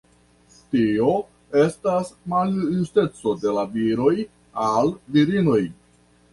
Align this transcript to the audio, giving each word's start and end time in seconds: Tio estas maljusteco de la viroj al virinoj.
Tio 0.69 1.09
estas 1.65 2.09
maljusteco 2.33 3.35
de 3.45 3.55
la 3.61 3.69
viroj 3.77 4.17
al 4.67 4.93
virinoj. 5.21 5.63